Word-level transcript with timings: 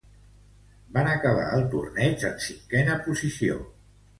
Van 0.95 1.09
acabar 1.11 1.45
el 1.57 1.67
torneig 1.75 2.27
en 2.33 2.43
cinquena 2.47 2.99
posició. 3.07 3.61